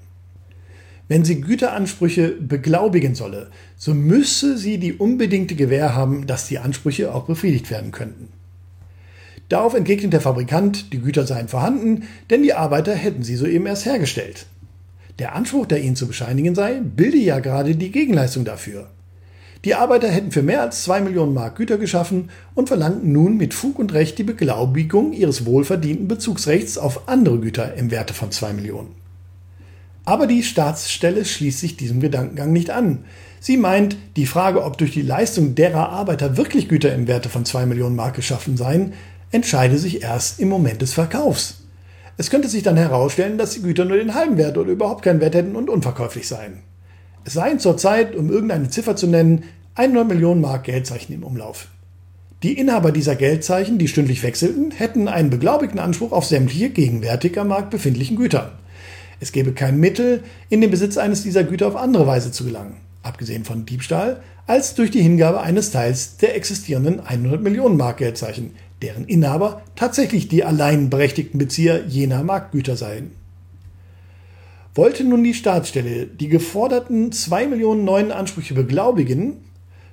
Wenn 1.09 1.25
sie 1.25 1.41
Güteransprüche 1.41 2.35
beglaubigen 2.39 3.15
solle, 3.15 3.49
so 3.75 3.95
müsse 3.95 4.59
sie 4.59 4.77
die 4.77 4.93
unbedingte 4.93 5.55
Gewähr 5.55 5.95
haben, 5.95 6.27
dass 6.27 6.47
die 6.47 6.59
Ansprüche 6.59 7.15
auch 7.15 7.23
befriedigt 7.23 7.71
werden 7.71 7.91
könnten. 7.91 8.29
Darauf 9.49 9.73
entgegnet 9.73 10.13
der 10.13 10.21
Fabrikant, 10.21 10.93
die 10.93 10.99
Güter 10.99 11.25
seien 11.25 11.47
vorhanden, 11.47 12.03
denn 12.29 12.43
die 12.43 12.53
Arbeiter 12.53 12.93
hätten 12.93 13.23
sie 13.23 13.35
soeben 13.35 13.65
erst 13.65 13.87
hergestellt. 13.87 14.45
Der 15.17 15.33
Anspruch, 15.33 15.65
der 15.65 15.81
ihnen 15.81 15.95
zu 15.95 16.07
bescheinigen 16.07 16.53
sei, 16.53 16.79
bilde 16.79 17.17
ja 17.17 17.39
gerade 17.39 17.75
die 17.75 17.91
Gegenleistung 17.91 18.45
dafür. 18.45 18.91
Die 19.65 19.73
Arbeiter 19.73 20.09
hätten 20.09 20.31
für 20.31 20.43
mehr 20.43 20.61
als 20.61 20.83
zwei 20.83 21.01
Millionen 21.01 21.33
Mark 21.33 21.55
Güter 21.55 21.79
geschaffen 21.79 22.29
und 22.53 22.67
verlangten 22.67 23.11
nun 23.11 23.35
mit 23.35 23.55
Fug 23.55 23.79
und 23.79 23.93
Recht 23.93 24.19
die 24.19 24.23
Beglaubigung 24.23 25.11
ihres 25.11 25.47
wohlverdienten 25.47 26.07
Bezugsrechts 26.07 26.77
auf 26.77 27.09
andere 27.09 27.39
Güter 27.39 27.73
im 27.73 27.89
Werte 27.89 28.13
von 28.13 28.31
zwei 28.31 28.53
Millionen. 28.53 28.98
Aber 30.09 30.25
die 30.25 30.41
Staatsstelle 30.41 31.23
schließt 31.23 31.59
sich 31.59 31.77
diesem 31.77 31.99
Gedankengang 31.99 32.51
nicht 32.51 32.71
an. 32.71 33.05
Sie 33.39 33.57
meint, 33.57 33.95
die 34.15 34.25
Frage, 34.25 34.63
ob 34.63 34.75
durch 34.79 34.89
die 34.89 35.03
Leistung 35.03 35.53
derer 35.53 35.89
Arbeiter 35.89 36.35
wirklich 36.35 36.67
Güter 36.67 36.95
im 36.95 37.05
Werte 37.07 37.29
von 37.29 37.45
2 37.45 37.67
Millionen 37.67 37.95
Mark 37.95 38.15
geschaffen 38.15 38.57
seien, 38.57 38.93
entscheide 39.29 39.77
sich 39.77 40.01
erst 40.01 40.39
im 40.39 40.49
Moment 40.49 40.81
des 40.81 40.93
Verkaufs. 40.93 41.61
Es 42.17 42.31
könnte 42.31 42.49
sich 42.49 42.63
dann 42.63 42.75
herausstellen, 42.75 43.37
dass 43.37 43.51
die 43.51 43.61
Güter 43.61 43.85
nur 43.85 43.97
den 43.97 44.15
halben 44.15 44.37
Wert 44.37 44.57
oder 44.57 44.71
überhaupt 44.71 45.03
keinen 45.03 45.21
Wert 45.21 45.35
hätten 45.35 45.55
und 45.55 45.69
unverkäuflich 45.69 46.27
seien. 46.27 46.63
Es 47.23 47.33
seien 47.33 47.59
zurzeit, 47.59 48.15
um 48.15 48.31
irgendeine 48.31 48.71
Ziffer 48.71 48.95
zu 48.95 49.05
nennen, 49.05 49.43
100 49.75 50.07
Millionen 50.07 50.41
Mark 50.41 50.63
Geldzeichen 50.63 51.13
im 51.13 51.23
Umlauf. 51.23 51.67
Die 52.41 52.57
Inhaber 52.57 52.91
dieser 52.91 53.15
Geldzeichen, 53.15 53.77
die 53.77 53.87
stündlich 53.87 54.23
wechselten, 54.23 54.71
hätten 54.71 55.07
einen 55.07 55.29
beglaubigten 55.29 55.79
Anspruch 55.79 56.13
auf 56.13 56.25
sämtliche 56.25 56.71
gegenwärtig 56.71 57.37
am 57.39 57.49
Markt 57.49 57.69
befindlichen 57.69 58.17
Güter. 58.17 58.53
Es 59.19 59.31
gäbe 59.31 59.53
kein 59.53 59.79
Mittel, 59.79 60.23
in 60.49 60.61
den 60.61 60.71
Besitz 60.71 60.97
eines 60.97 61.23
dieser 61.23 61.43
Güter 61.43 61.67
auf 61.67 61.75
andere 61.75 62.07
Weise 62.07 62.31
zu 62.31 62.45
gelangen, 62.45 62.77
abgesehen 63.03 63.45
von 63.45 63.65
Diebstahl, 63.65 64.21
als 64.47 64.75
durch 64.75 64.91
die 64.91 65.01
Hingabe 65.01 65.41
eines 65.41 65.71
Teils 65.71 66.17
der 66.17 66.35
existierenden 66.35 66.99
100 67.01 67.41
Millionen 67.41 67.77
Mark 67.77 67.97
Geldzeichen, 67.97 68.51
deren 68.81 69.05
Inhaber 69.05 69.61
tatsächlich 69.75 70.27
die 70.27 70.43
allein 70.43 70.89
berechtigten 70.89 71.37
Bezieher 71.37 71.85
jener 71.85 72.23
Marktgüter 72.23 72.75
seien. 72.75 73.11
Wollte 74.73 75.03
nun 75.03 75.23
die 75.23 75.33
Staatsstelle 75.33 76.05
die 76.05 76.29
geforderten 76.29 77.11
2 77.11 77.47
Millionen 77.47 77.83
neuen 77.83 78.11
Ansprüche 78.11 78.53
beglaubigen, 78.53 79.37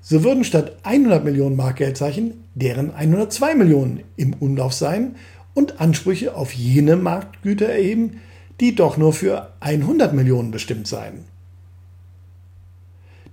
so 0.00 0.22
würden 0.22 0.44
statt 0.44 0.76
100 0.84 1.24
Millionen 1.24 1.56
Mark 1.56 1.76
Geldzeichen 1.76 2.44
deren 2.54 2.94
102 2.94 3.56
Millionen 3.56 4.04
im 4.16 4.34
Umlauf 4.34 4.72
sein 4.72 5.16
und 5.54 5.80
Ansprüche 5.80 6.36
auf 6.36 6.52
jene 6.52 6.96
Marktgüter 6.96 7.66
erheben, 7.66 8.20
die 8.60 8.74
doch 8.74 8.96
nur 8.96 9.12
für 9.12 9.52
100 9.60 10.12
Millionen 10.14 10.50
bestimmt 10.50 10.86
seien. 10.86 11.24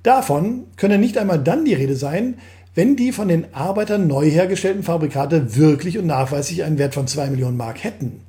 Davon 0.04 0.66
könne 0.76 0.98
nicht 0.98 1.18
einmal 1.18 1.40
dann 1.40 1.64
die 1.64 1.74
Rede 1.74 1.96
sein, 1.96 2.36
wenn 2.76 2.96
die 2.96 3.12
von 3.12 3.28
den 3.28 3.54
Arbeitern 3.54 4.08
neu 4.08 4.30
hergestellten 4.30 4.84
Fabrikate 4.84 5.56
wirklich 5.56 5.98
und 5.98 6.08
nachweislich 6.08 6.64
einen 6.64 6.78
Wert 6.78 6.94
von 6.94 7.08
2 7.08 7.30
Millionen 7.30 7.56
Mark 7.56 7.84
hätten. 7.84 8.22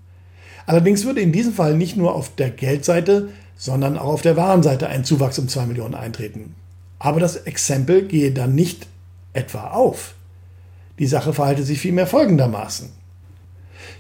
Allerdings 0.67 1.05
würde 1.05 1.21
in 1.21 1.33
diesem 1.33 1.53
Fall 1.53 1.77
nicht 1.77 1.97
nur 1.97 2.15
auf 2.15 2.35
der 2.37 2.51
Geldseite, 2.51 3.31
sondern 3.57 3.99
auch 3.99 4.13
auf 4.13 4.23
der 4.23 4.37
Warenseite 4.37 4.89
ein 4.89 5.05
Zuwachs 5.05 5.39
um 5.39 5.49
2 5.49 5.67
Millionen 5.67 5.95
eintreten. 5.95 6.55
Aber 6.99 7.21
das 7.21 7.37
Exempel 7.37 8.03
gehe 8.03 8.33
dann 8.33 8.55
nicht 8.55 8.87
etwa 9.33 9.71
auf. 9.71 10.15
Die 10.99 11.07
Sache 11.07 11.33
verhalte 11.33 11.65
sich 11.65 11.81
vielmehr 11.81 12.07
folgendermaßen. 12.07 12.91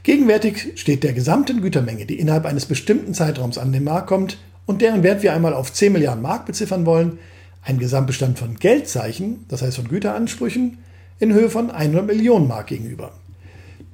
Gegenwärtig 0.04 0.72
steht 0.74 1.02
der 1.02 1.14
gesamten 1.14 1.62
Gütermenge, 1.62 2.04
die 2.04 2.18
innerhalb 2.18 2.44
eines 2.44 2.66
bestimmten 2.66 3.14
Zeitraums 3.14 3.56
an 3.56 3.72
den 3.72 3.84
Markt 3.84 4.06
kommt 4.06 4.36
und 4.66 4.82
deren 4.82 5.02
Wert 5.02 5.22
wir 5.22 5.32
einmal 5.32 5.54
auf 5.54 5.72
10 5.72 5.94
Milliarden 5.94 6.20
Mark 6.20 6.44
beziffern 6.44 6.84
wollen, 6.84 7.18
ein 7.62 7.78
Gesamtbestand 7.78 8.38
von 8.38 8.56
Geldzeichen, 8.56 9.46
das 9.48 9.62
heißt 9.62 9.76
von 9.76 9.88
Güteransprüchen, 9.88 10.76
in 11.20 11.32
Höhe 11.32 11.48
von 11.48 11.70
100 11.70 12.06
Millionen 12.06 12.46
Mark 12.46 12.66
gegenüber. 12.66 13.12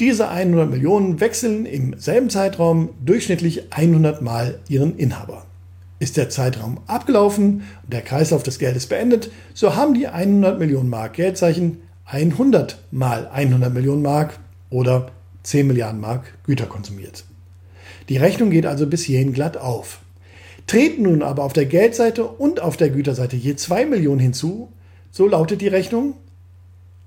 Diese 0.01 0.29
100 0.29 0.69
Millionen 0.69 1.21
wechseln 1.21 1.65
im 1.65 1.95
selben 1.97 2.29
Zeitraum 2.29 2.89
durchschnittlich 3.05 3.73
100 3.73 4.21
Mal 4.21 4.59
ihren 4.69 4.97
Inhaber. 4.97 5.47
Ist 6.01 6.17
der 6.17 6.29
Zeitraum 6.29 6.81
abgelaufen 6.89 7.63
und 7.85 7.93
der 7.93 8.03
Kreislauf 8.03 8.43
des 8.43 8.59
Geldes 8.59 8.89
beendet, 8.89 9.31
so 9.55 9.77
haben 9.77 9.95
die 9.95 10.09
100 10.09 10.59
Millionen 10.59 10.89
Mark 10.89 11.13
Geldzeichen 11.13 11.83
100 12.05 12.83
mal 12.91 13.29
100 13.29 13.73
Millionen 13.73 14.03
Mark 14.03 14.41
oder 14.71 15.13
10 15.43 15.67
Milliarden 15.67 16.01
Mark 16.01 16.45
Güter 16.45 16.67
konsumiert. 16.67 17.25
Die 18.09 18.17
Rechnung 18.17 18.51
geht 18.51 18.67
also 18.67 18.87
bis 18.87 19.05
hierhin 19.05 19.33
glatt 19.33 19.57
auf. 19.57 20.01
Treten 20.67 21.03
nun 21.03 21.23
aber 21.23 21.45
auf 21.45 21.53
der 21.53 21.67
Geldseite 21.67 22.25
und 22.25 22.61
auf 22.61 22.77
der 22.77 22.91
Güterseite 22.91 23.37
je 23.37 23.57
2 23.57 23.87
Millionen 23.87 24.21
hinzu, 24.21 24.73
so 25.11 25.27
lautet 25.27 25.61
die 25.61 25.69
Rechnung 25.69 26.15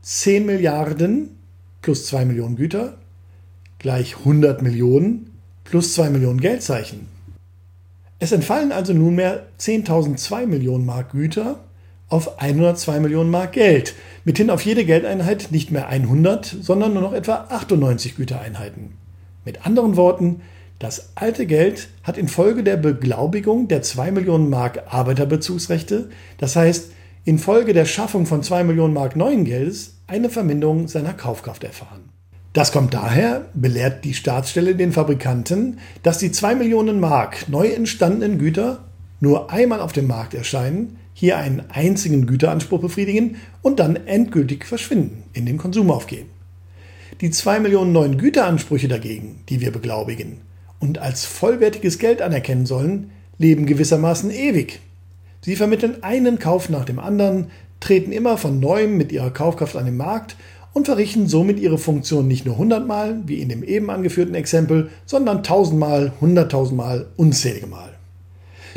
10 0.02 0.46
Milliarden 0.46 1.38
plus 1.82 2.06
2 2.08 2.26
Millionen 2.26 2.56
Güter 2.56 2.98
gleich 3.80 4.18
100 4.20 4.62
Millionen 4.62 5.32
plus 5.64 5.94
2 5.94 6.10
Millionen 6.10 6.40
Geldzeichen. 6.40 7.08
Es 8.20 8.32
entfallen 8.32 8.72
also 8.72 8.94
nunmehr 8.94 9.48
10.002 9.60 10.46
Millionen 10.46 10.86
Mark 10.86 11.12
Güter 11.12 11.60
auf 12.14 12.40
102 12.40 13.00
Millionen 13.00 13.32
Mark 13.32 13.54
Geld. 13.54 13.96
Mithin 14.24 14.52
auf 14.52 14.64
jede 14.64 14.86
Geldeinheit 14.86 15.48
nicht 15.50 15.72
mehr 15.72 15.88
100, 15.88 16.46
sondern 16.62 16.94
nur 16.94 17.02
noch 17.02 17.14
etwa 17.14 17.48
98 17.50 18.16
Gütereinheiten. 18.16 18.94
Mit 19.46 19.66
anderen 19.66 19.96
Worten, 19.96 20.42
das 20.78 21.10
alte 21.16 21.48
Geld 21.48 21.90
hat 22.04 22.20
infolge 22.20 22.64
der 22.64 22.78
Beglaubigung 22.78 23.68
der 23.68 23.82
2 23.82 24.12
Millionen 24.12 24.52
Mark 24.52 24.84
Arbeiterbezugsrechte, 24.90 26.12
das 26.38 26.56
heißt 26.56 26.92
infolge 27.26 27.74
der 27.74 27.86
Schaffung 27.86 28.28
von 28.28 28.44
2 28.44 28.64
Millionen 28.64 28.94
Mark 28.94 29.16
neuen 29.16 29.44
Geldes, 29.44 29.96
eine 30.06 30.30
Verminderung 30.30 30.88
seiner 30.88 31.14
Kaufkraft 31.14 31.64
erfahren. 31.64 32.10
Das 32.54 32.72
kommt 32.72 32.94
daher, 32.94 33.48
belehrt 33.56 34.06
die 34.06 34.14
Staatsstelle 34.14 34.76
den 34.76 34.92
Fabrikanten, 34.92 35.80
dass 36.04 36.20
die 36.20 36.32
2 36.32 36.54
Millionen 36.54 37.00
Mark 37.00 37.50
neu 37.50 37.70
entstandenen 37.70 38.38
Güter 38.38 38.84
nur 39.20 39.52
einmal 39.52 39.82
auf 39.82 39.94
dem 39.94 40.06
Markt 40.06 40.36
erscheinen, 40.36 41.00
hier 41.14 41.38
einen 41.38 41.64
einzigen 41.70 42.26
Güteranspruch 42.26 42.82
befriedigen 42.82 43.38
und 43.62 43.80
dann 43.80 43.96
endgültig 43.96 44.66
verschwinden, 44.66 45.24
in 45.34 45.46
den 45.46 45.58
Konsum 45.58 45.92
aufgehen. 45.92 46.28
Die 47.22 47.32
2 47.32 47.60
Millionen 47.60 47.92
neuen 47.92 48.18
Güteransprüche 48.18 48.88
dagegen, 48.88 49.42
die 49.50 49.62
wir 49.62 49.72
beglaubigen 49.72 50.42
und 50.80 50.98
als 50.98 51.26
vollwertiges 51.26 52.00
Geld 52.00 52.22
anerkennen 52.22 52.66
sollen, 52.66 53.12
leben 53.38 53.66
gewissermaßen 53.66 54.32
ewig. 54.32 54.80
Sie 55.42 55.56
vermitteln 55.56 56.04
einen 56.04 56.40
Kauf 56.40 56.70
nach 56.70 56.86
dem 56.86 57.00
anderen, 57.00 57.48
treten 57.80 58.12
immer 58.12 58.38
von 58.38 58.60
neuem 58.60 58.98
mit 58.98 59.12
ihrer 59.12 59.32
Kaufkraft 59.32 59.76
an 59.76 59.86
den 59.86 59.98
Markt 59.98 60.36
und 60.74 60.86
verrichten 60.86 61.28
somit 61.28 61.60
ihre 61.60 61.78
Funktion 61.78 62.28
nicht 62.28 62.46
nur 62.46 62.58
hundertmal, 62.58 63.22
wie 63.26 63.40
in 63.40 63.50
dem 63.50 63.64
eben 63.64 63.90
angeführten 63.90 64.36
Exempel, 64.36 64.90
sondern 65.06 65.44
tausendmal, 65.44 66.14
hunderttausendmal, 66.20 67.08
unzählige 67.16 67.68
Mal. 67.68 67.94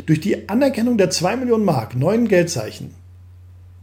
Durch 0.05 0.19
die 0.19 0.47
Anerkennung 0.47 0.97
der 0.97 1.09
2 1.09 1.37
Millionen 1.37 1.65
Mark 1.65 1.95
neuen 1.95 2.27
Geldzeichen 2.27 2.91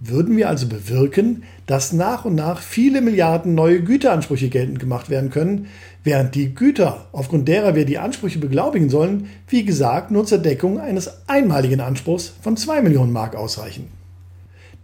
würden 0.01 0.37
wir 0.37 0.49
also 0.49 0.69
bewirken, 0.69 1.45
dass 1.67 1.93
nach 1.93 2.25
und 2.25 2.35
nach 2.35 2.61
viele 2.61 3.01
Milliarden 3.01 3.55
neue 3.55 3.83
Güteransprüche 3.83 4.51
geltend 4.51 4.79
gemacht 4.79 5.09
werden 5.09 5.31
können, 5.31 5.69
während 6.03 6.35
die 6.35 6.55
Güter, 6.55 7.07
aufgrund 7.13 7.49
derer 7.49 7.75
wir 7.75 7.87
die 7.87 7.99
Ansprüche 7.99 8.39
beglaubigen 8.39 8.91
sollen, 8.91 9.29
wie 9.49 9.65
gesagt, 9.65 10.11
nur 10.11 10.27
zur 10.27 10.39
Deckung 10.39 10.79
eines 10.79 11.27
einmaligen 11.27 11.81
Anspruchs 11.81 12.35
von 12.43 12.57
2 12.57 12.83
Millionen 12.83 13.13
Mark 13.13 13.35
ausreichen. 13.35 13.89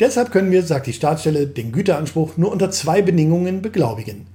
Deshalb 0.01 0.31
können 0.33 0.51
wir, 0.51 0.63
sagt 0.63 0.87
die 0.87 0.95
Staatsstelle, 0.95 1.47
den 1.47 1.73
Güteranspruch 1.73 2.39
nur 2.39 2.51
unter 2.51 2.71
zwei 2.71 3.03
Bedingungen 3.03 3.61
beglaubigen. 3.61 4.27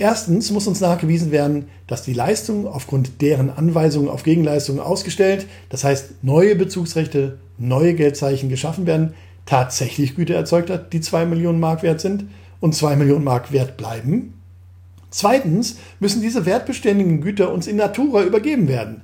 Erstens 0.00 0.52
muss 0.52 0.68
uns 0.68 0.80
nachgewiesen 0.80 1.32
werden, 1.32 1.66
dass 1.88 2.04
die 2.04 2.12
Leistung 2.12 2.68
aufgrund 2.68 3.20
deren 3.20 3.50
Anweisungen 3.50 4.08
auf 4.08 4.22
Gegenleistungen 4.22 4.80
ausgestellt, 4.80 5.46
das 5.70 5.82
heißt 5.82 6.22
neue 6.22 6.54
Bezugsrechte, 6.54 7.38
neue 7.58 7.94
Geldzeichen 7.94 8.48
geschaffen 8.48 8.86
werden, 8.86 9.14
tatsächlich 9.44 10.14
Güter 10.14 10.34
erzeugt 10.34 10.70
hat, 10.70 10.92
die 10.92 11.00
2 11.00 11.26
Millionen 11.26 11.58
Mark 11.58 11.82
wert 11.82 12.00
sind 12.00 12.26
und 12.60 12.76
2 12.76 12.94
Millionen 12.94 13.24
Mark 13.24 13.50
wert 13.50 13.76
bleiben. 13.76 14.34
Zweitens 15.10 15.78
müssen 15.98 16.22
diese 16.22 16.46
wertbeständigen 16.46 17.20
Güter 17.20 17.52
uns 17.52 17.66
in 17.66 17.76
Natura 17.76 18.22
übergeben 18.22 18.68
werden. 18.68 19.02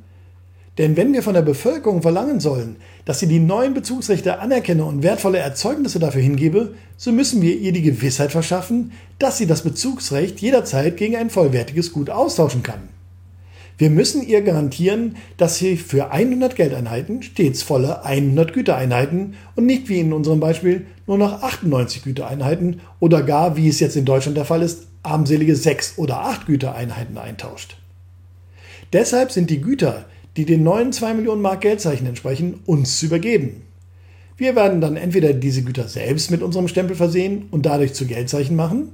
Denn 0.79 0.97
wenn 0.97 1.13
wir 1.13 1.23
von 1.23 1.35
der 1.35 1.43
Bevölkerung 1.43 2.03
verlangen 2.03 2.41
sollen, 2.41 2.77
dass 3.05 3.21
sie 3.21 3.29
die 3.29 3.39
neuen 3.39 3.75
Bezugsrechte 3.75 4.41
anerkenne 4.41 4.85
und 4.85 5.05
wertvolle 5.05 5.39
Erzeugnisse 5.39 6.01
dafür 6.01 6.23
hingebe, 6.23 6.75
so 6.97 7.13
müssen 7.13 7.43
wir 7.43 7.57
ihr 7.57 7.73
die 7.73 7.83
Gewissheit 7.83 8.33
verschaffen, 8.33 8.93
dass 9.19 9.39
sie 9.39 9.47
das 9.47 9.63
Bezugsrecht 9.63 10.41
jederzeit 10.41 10.97
gegen 10.97 11.17
ein 11.17 11.31
vollwertiges 11.31 11.93
Gut 11.93 12.11
austauschen 12.11 12.65
kann. 12.65 12.89
Wir 13.77 13.91
müssen 13.91 14.27
ihr 14.27 14.43
garantieren, 14.43 15.17
dass 15.37 15.59
sie 15.59 15.77
für 15.77 16.13
100 16.13 16.55
Geldeinheiten 16.55 17.23
stets 17.23 17.63
volle 17.63 18.05
100 18.05 18.53
Gütereinheiten 18.53 19.35
und 19.57 19.67
nicht 19.67 19.89
wie 19.89 19.99
in 19.99 20.13
unserem 20.13 20.39
Beispiel 20.39 20.87
nur 21.07 21.19
noch 21.19 21.43
98 21.43 22.03
Gütereinheiten 22.05 22.81
oder 23.01 23.23
gar, 23.23 23.57
wie 23.57 23.69
es 23.69 23.81
jetzt 23.81 23.97
in 23.97 24.05
Deutschland 24.05 24.37
der 24.37 24.45
Fall 24.45 24.63
ist, 24.63 24.87
armselige 25.03 25.57
6 25.57 25.99
oder 25.99 26.21
8 26.21 26.47
Gütereinheiten 26.47 27.19
eintauscht. 27.19 27.77
Deshalb 28.93 29.33
sind 29.33 29.51
die 29.51 29.61
Güter, 29.61 30.05
die 30.37 30.45
den 30.45 30.63
neuen 30.63 30.93
2 30.93 31.15
Millionen 31.15 31.43
Mark 31.43 31.61
Geldzeichen 31.61 32.07
entsprechen, 32.07 32.61
uns 32.67 32.99
zu 32.99 33.07
übergeben. 33.07 33.63
Wir 34.37 34.57
werden 34.57 34.81
dann 34.81 34.97
entweder 34.97 35.33
diese 35.33 35.63
Güter 35.63 35.87
selbst 35.87 36.31
mit 36.31 36.43
unserem 36.43 36.67
Stempel 36.67 36.97
versehen 36.97 37.47
und 37.53 37.67
dadurch 37.67 37.95
zu 37.95 38.07
Geldzeichen 38.07 38.57
machen. 38.57 38.89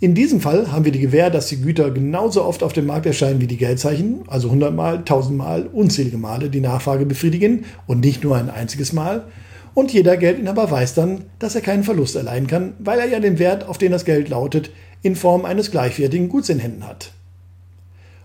In 0.00 0.14
diesem 0.14 0.40
Fall 0.40 0.70
haben 0.70 0.84
wir 0.84 0.92
die 0.92 1.00
Gewähr, 1.00 1.30
dass 1.30 1.46
die 1.46 1.62
Güter 1.62 1.90
genauso 1.90 2.44
oft 2.44 2.62
auf 2.62 2.74
dem 2.74 2.86
Markt 2.86 3.06
erscheinen 3.06 3.40
wie 3.40 3.46
die 3.46 3.56
Geldzeichen, 3.56 4.24
also 4.26 4.48
100 4.48 4.74
Mal, 4.74 4.98
1000 4.98 5.38
Mal, 5.38 5.66
unzählige 5.66 6.18
Male 6.18 6.50
die 6.50 6.60
Nachfrage 6.60 7.06
befriedigen 7.06 7.64
und 7.86 8.00
nicht 8.00 8.22
nur 8.22 8.36
ein 8.36 8.50
einziges 8.50 8.92
Mal. 8.92 9.24
Und 9.72 9.92
jeder 9.92 10.18
Geldinhaber 10.18 10.70
weiß 10.70 10.94
dann, 10.94 11.24
dass 11.38 11.54
er 11.54 11.62
keinen 11.62 11.84
Verlust 11.84 12.16
erleiden 12.16 12.46
kann, 12.46 12.74
weil 12.78 12.98
er 12.98 13.08
ja 13.08 13.20
den 13.20 13.38
Wert, 13.38 13.66
auf 13.66 13.78
den 13.78 13.92
das 13.92 14.04
Geld 14.04 14.28
lautet, 14.28 14.70
in 15.00 15.16
Form 15.16 15.46
eines 15.46 15.70
gleichwertigen 15.70 16.28
Guts 16.28 16.50
in 16.50 16.58
Händen 16.58 16.86
hat. 16.86 17.12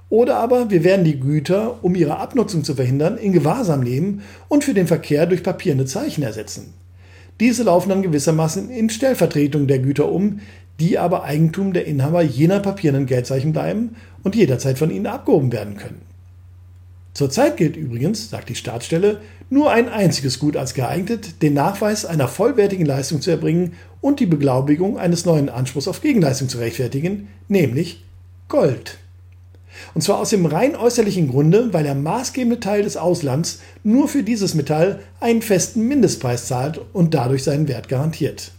Oder 0.10 0.38
aber 0.38 0.72
wir 0.72 0.84
werden 0.84 1.06
die 1.06 1.20
Güter, 1.20 1.84
um 1.84 1.94
ihre 1.96 2.18
Abnutzung 2.18 2.64
zu 2.64 2.76
verhindern, 2.76 3.18
in 3.18 3.32
Gewahrsam 3.32 3.82
nehmen 3.82 4.22
und 4.48 4.64
für 4.64 4.74
den 4.74 4.88
Verkehr 4.88 5.28
durch 5.28 5.44
papierne 5.44 5.86
Zeichen 5.86 6.24
ersetzen. 6.24 6.74
Diese 7.40 7.64
laufen 7.64 7.90
dann 7.90 8.02
gewissermaßen 8.02 8.70
in 8.70 8.90
Stellvertretung 8.90 9.68
der 9.68 9.80
Güter 9.80 10.12
um, 10.12 10.40
die 10.80 10.98
aber 10.98 11.24
Eigentum 11.24 11.74
der 11.74 11.86
Inhaber 11.86 12.22
jener 12.22 12.60
papierenden 12.60 13.06
Geldzeichen 13.06 13.54
bleiben 13.54 13.96
und 14.24 14.36
jederzeit 14.36 14.78
von 14.78 14.92
ihnen 14.92 15.08
abgehoben 15.08 15.52
werden 15.52 15.78
können. 15.78 16.02
Zurzeit 17.14 17.58
gilt 17.58 17.76
übrigens, 17.76 18.30
sagt 18.30 18.50
die 18.50 18.56
Staatsstelle, 18.56 19.20
nur 19.50 19.72
ein 19.72 19.90
einziges 19.90 20.40
Gut 20.40 20.56
als 20.56 20.74
geeignet, 20.74 21.42
den 21.42 21.54
Nachweis 21.54 22.06
einer 22.06 22.28
vollwertigen 22.28 22.86
Leistung 22.86 23.20
zu 23.20 23.32
erbringen 23.32 23.74
und 24.00 24.20
die 24.20 24.26
Beglaubigung 24.26 24.98
eines 24.98 25.26
neuen 25.26 25.50
Anspruchs 25.50 25.88
auf 25.88 26.02
Gegenleistung 26.02 26.50
zu 26.50 26.60
rechtfertigen, 26.60 27.28
nämlich 27.48 28.06
Gold. 28.48 28.99
Und 29.94 30.02
zwar 30.02 30.20
aus 30.20 30.30
dem 30.30 30.46
rein 30.46 30.76
äußerlichen 30.76 31.30
Grunde, 31.30 31.74
weil 31.74 31.84
der 31.84 31.96
maßgebende 31.96 32.60
Teil 32.60 32.84
des 32.84 32.98
Auslands 32.98 33.60
nur 33.84 34.08
für 34.08 34.24
dieses 34.24 34.56
Metall 34.56 35.00
einen 35.20 35.42
festen 35.42 35.88
Mindestpreis 35.88 36.48
zahlt 36.48 36.80
und 36.94 37.14
dadurch 37.14 37.44
seinen 37.44 37.68
Wert 37.68 37.90
garantiert. 37.90 38.52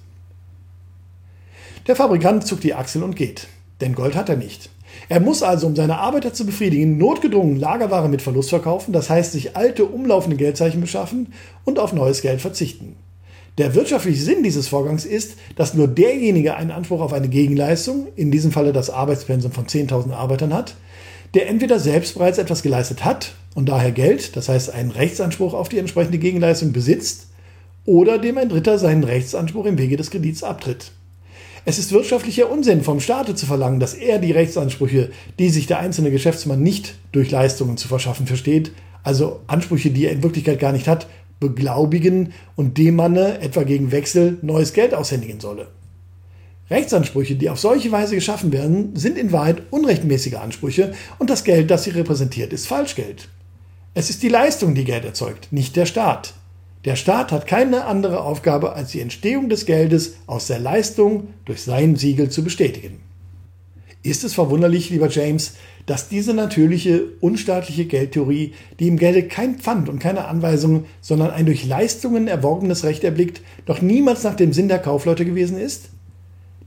Der 1.86 1.96
Fabrikant 1.96 2.46
zuckt 2.46 2.64
die 2.64 2.74
Achsel 2.74 3.02
und 3.02 3.16
geht, 3.16 3.48
denn 3.80 3.94
Gold 3.94 4.14
hat 4.14 4.28
er 4.28 4.36
nicht. 4.36 4.70
Er 5.08 5.20
muss 5.20 5.42
also, 5.42 5.66
um 5.66 5.76
seine 5.76 5.98
Arbeiter 5.98 6.32
zu 6.32 6.44
befriedigen, 6.44 6.98
notgedrungen 6.98 7.56
Lagerware 7.56 8.08
mit 8.08 8.22
Verlust 8.22 8.50
verkaufen, 8.50 8.92
das 8.92 9.08
heißt 9.08 9.32
sich 9.32 9.56
alte 9.56 9.84
umlaufende 9.84 10.36
Geldzeichen 10.36 10.80
beschaffen 10.80 11.32
und 11.64 11.78
auf 11.78 11.92
neues 11.92 12.22
Geld 12.22 12.40
verzichten. 12.40 12.96
Der 13.58 13.74
wirtschaftliche 13.74 14.22
Sinn 14.22 14.42
dieses 14.42 14.68
Vorgangs 14.68 15.04
ist, 15.04 15.36
dass 15.56 15.74
nur 15.74 15.88
derjenige 15.88 16.54
einen 16.54 16.70
Anspruch 16.70 17.00
auf 17.00 17.12
eine 17.12 17.28
Gegenleistung, 17.28 18.08
in 18.16 18.30
diesem 18.30 18.52
Falle 18.52 18.72
das 18.72 18.90
Arbeitspensum 18.90 19.52
von 19.52 19.66
10.000 19.66 20.12
Arbeitern 20.12 20.54
hat, 20.54 20.76
der 21.34 21.48
entweder 21.48 21.78
selbst 21.78 22.14
bereits 22.14 22.38
etwas 22.38 22.62
geleistet 22.62 23.04
hat 23.04 23.32
und 23.54 23.68
daher 23.68 23.92
Geld, 23.92 24.36
das 24.36 24.48
heißt 24.48 24.72
einen 24.72 24.90
Rechtsanspruch 24.90 25.54
auf 25.54 25.68
die 25.68 25.78
entsprechende 25.78 26.18
Gegenleistung 26.18 26.72
besitzt, 26.72 27.28
oder 27.86 28.18
dem 28.18 28.38
ein 28.38 28.48
Dritter 28.48 28.78
seinen 28.78 29.04
Rechtsanspruch 29.04 29.64
im 29.64 29.78
Wege 29.78 29.96
des 29.96 30.10
Kredits 30.10 30.42
abtritt. 30.42 30.92
Es 31.64 31.78
ist 31.78 31.92
wirtschaftlicher 31.92 32.50
Unsinn, 32.50 32.82
vom 32.82 33.00
Staate 33.00 33.34
zu 33.34 33.46
verlangen, 33.46 33.80
dass 33.80 33.94
er 33.94 34.18
die 34.18 34.32
Rechtsansprüche, 34.32 35.10
die 35.38 35.50
sich 35.50 35.66
der 35.66 35.78
einzelne 35.78 36.10
Geschäftsmann 36.10 36.62
nicht 36.62 36.94
durch 37.12 37.30
Leistungen 37.30 37.76
zu 37.76 37.88
verschaffen 37.88 38.26
versteht, 38.26 38.72
also 39.02 39.40
Ansprüche, 39.46 39.90
die 39.90 40.06
er 40.06 40.12
in 40.12 40.22
Wirklichkeit 40.22 40.58
gar 40.58 40.72
nicht 40.72 40.88
hat, 40.88 41.06
beglaubigen 41.38 42.32
und 42.56 42.78
dem 42.78 42.96
Manne 42.96 43.40
etwa 43.40 43.62
gegen 43.62 43.92
Wechsel 43.92 44.38
neues 44.42 44.72
Geld 44.72 44.94
aushändigen 44.94 45.40
solle. 45.40 45.68
Rechtsansprüche, 46.70 47.34
die 47.34 47.50
auf 47.50 47.58
solche 47.58 47.90
Weise 47.90 48.14
geschaffen 48.14 48.52
werden, 48.52 48.94
sind 48.94 49.18
in 49.18 49.32
Wahrheit 49.32 49.62
unrechtmäßige 49.70 50.34
Ansprüche 50.34 50.92
und 51.18 51.28
das 51.28 51.44
Geld, 51.44 51.70
das 51.70 51.84
sie 51.84 51.90
repräsentiert, 51.90 52.52
ist 52.52 52.68
Falschgeld. 52.68 53.28
Es 53.92 54.08
ist 54.08 54.22
die 54.22 54.28
Leistung, 54.28 54.76
die 54.76 54.84
Geld 54.84 55.04
erzeugt, 55.04 55.48
nicht 55.50 55.74
der 55.74 55.86
Staat. 55.86 56.34
Der 56.84 56.96
Staat 56.96 57.32
hat 57.32 57.46
keine 57.46 57.84
andere 57.84 58.22
Aufgabe, 58.22 58.72
als 58.72 58.92
die 58.92 59.00
Entstehung 59.00 59.48
des 59.48 59.66
Geldes 59.66 60.14
aus 60.26 60.46
der 60.46 60.60
Leistung 60.60 61.28
durch 61.44 61.62
sein 61.62 61.96
Siegel 61.96 62.30
zu 62.30 62.44
bestätigen. 62.44 63.00
Ist 64.02 64.24
es 64.24 64.32
verwunderlich, 64.32 64.88
lieber 64.88 65.10
James, 65.10 65.54
dass 65.84 66.08
diese 66.08 66.32
natürliche, 66.32 67.04
unstaatliche 67.20 67.84
Geldtheorie, 67.84 68.54
die 68.78 68.88
im 68.88 68.96
Gelde 68.96 69.24
kein 69.24 69.56
Pfand 69.56 69.88
und 69.88 69.98
keine 69.98 70.26
Anweisung, 70.26 70.84
sondern 71.02 71.32
ein 71.32 71.46
durch 71.46 71.66
Leistungen 71.66 72.28
erworbenes 72.28 72.84
Recht 72.84 73.04
erblickt, 73.04 73.42
doch 73.66 73.82
niemals 73.82 74.22
nach 74.22 74.36
dem 74.36 74.52
Sinn 74.52 74.68
der 74.68 74.78
Kaufleute 74.78 75.26
gewesen 75.26 75.58
ist? 75.58 75.90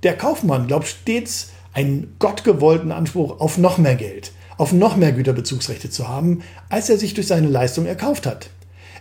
Der 0.04 0.18
Kaufmann 0.18 0.68
glaubt 0.68 0.88
stets, 0.88 1.52
einen 1.74 2.16
gottgewollten 2.20 2.92
Anspruch 2.92 3.40
auf 3.40 3.58
noch 3.58 3.78
mehr 3.78 3.96
Geld, 3.96 4.34
auf 4.58 4.74
noch 4.74 4.98
mehr 4.98 5.14
Güterbezugsrechte 5.14 5.90
zu 5.90 6.10
haben, 6.10 6.44
als 6.70 6.90
er 6.90 6.98
sich 6.98 7.14
durch 7.14 7.28
seine 7.28 7.48
Leistung 7.48 7.86
erkauft 7.86 8.26
hat. 8.26 8.50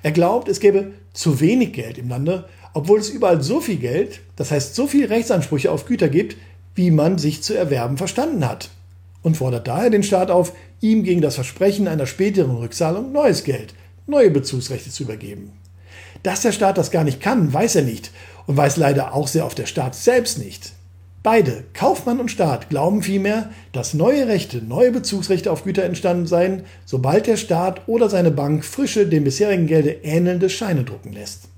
Er 0.04 0.12
glaubt, 0.12 0.48
es 0.48 0.60
gäbe 0.60 0.92
zu 1.12 1.40
wenig 1.40 1.72
Geld 1.72 1.98
im 1.98 2.08
Lande, 2.08 2.48
obwohl 2.72 3.00
es 3.00 3.10
überall 3.10 3.42
so 3.42 3.60
viel 3.60 3.76
Geld, 3.76 4.20
das 4.36 4.50
heißt 4.52 4.74
so 4.74 4.86
viele 4.86 5.10
Rechtsansprüche 5.10 5.70
auf 5.70 5.86
Güter 5.86 6.08
gibt, 6.08 6.36
wie 6.74 6.90
man 6.90 7.18
sich 7.18 7.42
zu 7.42 7.54
erwerben 7.54 7.98
verstanden 7.98 8.48
hat. 8.48 8.70
Und 9.22 9.36
fordert 9.36 9.68
daher 9.68 9.90
den 9.90 10.02
Staat 10.02 10.30
auf, 10.30 10.52
ihm 10.80 11.02
gegen 11.02 11.20
das 11.20 11.34
Versprechen 11.34 11.86
einer 11.88 12.06
späteren 12.06 12.56
Rückzahlung 12.56 13.12
neues 13.12 13.44
Geld, 13.44 13.74
neue 14.06 14.30
Bezugsrechte 14.30 14.90
zu 14.90 15.02
übergeben. 15.02 15.52
Dass 16.22 16.42
der 16.42 16.52
Staat 16.52 16.78
das 16.78 16.90
gar 16.92 17.04
nicht 17.04 17.20
kann, 17.20 17.52
weiß 17.52 17.76
er 17.76 17.82
nicht 17.82 18.12
und 18.46 18.56
weiß 18.56 18.76
leider 18.76 19.14
auch 19.14 19.28
sehr 19.28 19.44
oft 19.44 19.58
der 19.58 19.66
Staat 19.66 19.94
selbst 19.94 20.38
nicht. 20.38 20.72
Beide, 21.22 21.62
Kaufmann 21.72 22.18
und 22.18 22.32
Staat, 22.32 22.68
glauben 22.68 23.00
vielmehr, 23.00 23.50
dass 23.70 23.94
neue 23.94 24.26
Rechte, 24.26 24.58
neue 24.58 24.90
Bezugsrechte 24.90 25.52
auf 25.52 25.62
Güter 25.62 25.84
entstanden 25.84 26.26
seien, 26.26 26.64
sobald 26.84 27.28
der 27.28 27.36
Staat 27.36 27.82
oder 27.86 28.10
seine 28.10 28.32
Bank 28.32 28.64
frische, 28.64 29.06
dem 29.06 29.22
bisherigen 29.22 29.68
Gelde 29.68 29.98
ähnelnde 30.02 30.50
Scheine 30.50 30.82
drucken 30.82 31.12
lässt. 31.12 31.48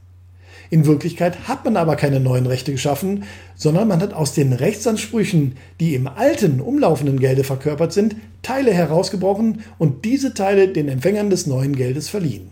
In 0.69 0.85
Wirklichkeit 0.85 1.49
hat 1.49 1.65
man 1.65 1.79
aber 1.79 1.97
keine 1.97 2.21
neuen 2.21 2.45
Rechte 2.45 2.73
geschaffen, 2.73 3.25
sondern 3.55 3.89
man 3.89 4.03
hat 4.03 4.13
aus 4.13 4.35
den 4.35 4.53
Rechtsansprüchen, 4.53 5.57
die 5.81 5.95
im 5.95 6.09
alten, 6.09 6.61
umlaufenden 6.61 7.19
Gelde 7.19 7.45
verkörpert 7.45 7.95
sind, 7.95 8.17
Teile 8.43 8.73
herausgebrochen 8.73 9.63
und 9.79 10.05
diese 10.05 10.35
Teile 10.35 10.69
den 10.69 10.89
Empfängern 10.89 11.31
des 11.31 11.47
neuen 11.47 11.75
Geldes 11.75 12.11
verliehen. 12.11 12.51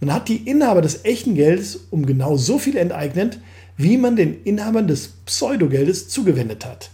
Man 0.00 0.14
hat 0.14 0.28
die 0.28 0.48
Inhaber 0.48 0.80
des 0.80 1.04
echten 1.04 1.34
Geldes 1.34 1.80
um 1.90 2.06
genau 2.06 2.38
so 2.38 2.58
viel 2.58 2.78
enteignet, 2.78 3.38
wie 3.82 3.96
man 3.96 4.16
den 4.16 4.42
Inhabern 4.44 4.86
des 4.86 5.08
Pseudogeldes 5.24 6.08
zugewendet 6.08 6.66
hat. 6.66 6.90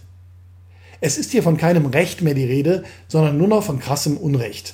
Es 1.01 1.17
ist 1.17 1.31
hier 1.31 1.43
von 1.43 1.57
keinem 1.57 1.85
Recht 1.87 2.21
mehr 2.21 2.33
die 2.33 2.45
Rede, 2.45 2.83
sondern 3.07 3.37
nur 3.37 3.47
noch 3.47 3.63
von 3.63 3.79
krassem 3.79 4.17
Unrecht. 4.17 4.73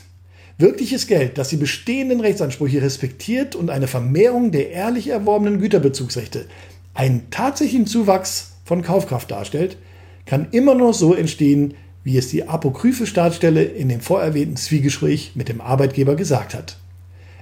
Wirkliches 0.58 1.08
Geld, 1.08 1.38
das 1.38 1.50
die 1.50 1.58
bestehenden 1.58 2.22
Rechtsansprüche 2.22 2.82
respektiert 2.82 3.56
und 3.56 3.70
eine 3.70 3.88
Vermehrung 3.88 4.52
der 4.52 4.70
ehrlich 4.70 5.08
erworbenen 5.08 5.60
Güterbezugsrechte, 5.60 6.46
einen 6.94 7.30
tatsächlichen 7.32 7.88
Zuwachs 7.88 8.52
von 8.64 8.84
Kaufkraft 8.84 9.32
darstellt, 9.32 9.78
kann 10.26 10.48
immer 10.52 10.76
noch 10.76 10.94
so 10.94 11.16
entstehen, 11.16 11.74
wie 12.04 12.18
es 12.18 12.30
die 12.30 12.48
apokryphe 12.48 13.08
Staatsstelle 13.08 13.64
in 13.64 13.90
dem 13.90 14.02
vorerwähnten 14.02 14.56
Zwiegespräch 14.56 15.32
mit 15.36 15.50
dem 15.50 15.62
Arbeitgeber 15.62 16.16
gesagt 16.16 16.54
hat. 16.54 16.78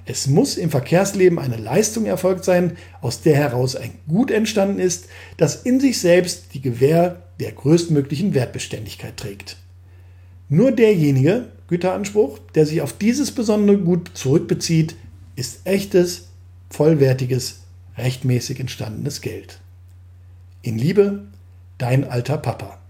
Es 0.04 0.26
muss 0.26 0.56
im 0.56 0.70
Verkehrsleben 0.70 1.38
eine 1.38 1.56
Leistung 1.56 2.06
erfolgt 2.06 2.44
sein, 2.44 2.76
aus 3.00 3.22
der 3.22 3.36
heraus 3.36 3.76
ein 3.76 3.92
Gut 4.08 4.30
entstanden 4.30 4.80
ist, 4.80 5.06
das 5.36 5.62
in 5.62 5.78
sich 5.78 6.00
selbst 6.00 6.54
die 6.54 6.60
Gewähr 6.60 7.22
der 7.38 7.52
größtmöglichen 7.52 8.34
Wertbeständigkeit 8.34 9.16
trägt. 9.16 9.56
Nur 10.48 10.72
derjenige 10.72 11.48
Güteranspruch, 11.68 12.38
der 12.54 12.66
sich 12.66 12.82
auf 12.82 12.92
dieses 12.92 13.30
besondere 13.30 13.78
Gut 13.78 14.10
zurückbezieht, 14.14 14.96
ist 15.36 15.60
echtes, 15.64 16.28
vollwertiges, 16.68 17.62
rechtmäßig 17.96 18.60
entstandenes 18.60 19.20
Geld. 19.20 19.60
In 20.62 20.78
Liebe, 20.78 21.24
dein 21.78 22.04
alter 22.04 22.38
Papa. 22.38 22.81